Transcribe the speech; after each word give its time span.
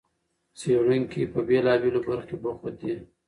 څېړونکي 0.59 1.21
په 1.33 1.39
بېلابېلو 1.47 1.99
برخو 2.07 2.27
کې 2.27 2.35
بوخت 2.43 2.73
دي. 2.81 2.93